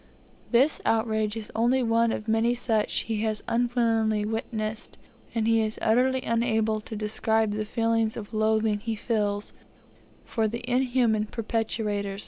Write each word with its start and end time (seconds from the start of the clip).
This 0.49 0.81
outrage 0.83 1.37
is 1.37 1.51
only 1.55 1.83
one 1.83 2.11
of 2.11 2.27
many 2.27 2.55
such 2.55 3.01
he 3.01 3.21
has 3.21 3.43
unwillingly 3.47 4.25
witnessed, 4.25 4.97
and 5.35 5.47
he 5.47 5.61
is 5.61 5.77
utterly 5.79 6.23
unable 6.23 6.81
to 6.81 6.95
describe 6.95 7.51
the 7.51 7.65
feelings 7.65 8.17
of 8.17 8.33
loathing 8.33 8.79
he 8.79 8.95
feels 8.95 9.53
for 10.25 10.47
the 10.47 10.67
inhuman 10.67 11.27
perpetrators. 11.27 12.19